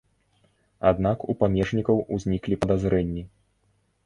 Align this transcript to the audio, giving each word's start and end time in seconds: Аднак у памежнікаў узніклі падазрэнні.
Аднак 0.91 1.25
у 1.33 1.35
памежнікаў 1.41 2.01
узніклі 2.17 2.59
падазрэнні. 2.63 3.23